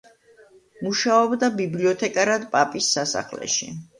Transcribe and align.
მუშაობდა 0.85 1.49
ბიბლიოთეკარად 1.59 2.49
პაპის 2.57 2.91
სასახლეში. 2.97 3.71